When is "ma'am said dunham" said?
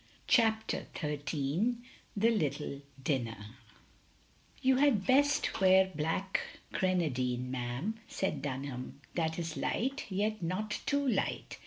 7.51-8.99